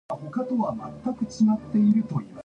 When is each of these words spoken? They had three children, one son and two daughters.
They 0.09 0.15
had 0.15 0.33
three 0.33 0.45
children, 0.47 0.59
one 0.61 0.79
son 1.29 1.59
and 1.73 1.93
two 1.93 2.01
daughters. 2.09 2.27